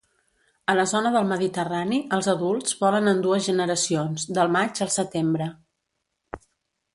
A 0.71 0.75
la 0.77 0.85
zona 0.91 1.09
del 1.15 1.27
Mediterrani, 1.31 1.99
els 2.17 2.29
adults 2.33 2.77
volen 2.79 3.11
en 3.11 3.21
dues 3.27 3.45
generacions, 3.49 4.25
del 4.39 4.51
maig 4.57 4.83
al 4.87 4.91
setembre. 4.97 5.51